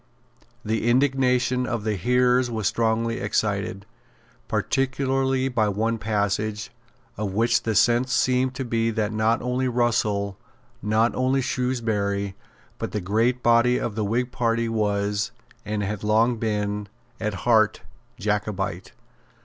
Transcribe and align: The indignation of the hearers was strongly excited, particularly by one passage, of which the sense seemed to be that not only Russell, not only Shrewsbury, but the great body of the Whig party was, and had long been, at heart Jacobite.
The 0.65 0.89
indignation 0.89 1.67
of 1.67 1.83
the 1.83 1.93
hearers 1.95 2.49
was 2.49 2.65
strongly 2.65 3.19
excited, 3.19 3.85
particularly 4.47 5.47
by 5.47 5.69
one 5.69 5.99
passage, 5.99 6.71
of 7.17 7.33
which 7.33 7.61
the 7.61 7.75
sense 7.75 8.11
seemed 8.11 8.55
to 8.55 8.65
be 8.65 8.89
that 8.89 9.13
not 9.13 9.43
only 9.43 9.67
Russell, 9.67 10.39
not 10.81 11.13
only 11.13 11.39
Shrewsbury, 11.43 12.33
but 12.79 12.93
the 12.93 12.99
great 12.99 13.43
body 13.43 13.79
of 13.79 13.93
the 13.93 14.03
Whig 14.03 14.31
party 14.31 14.67
was, 14.67 15.31
and 15.65 15.83
had 15.83 16.03
long 16.03 16.37
been, 16.37 16.87
at 17.19 17.35
heart 17.45 17.83
Jacobite. 18.17 18.93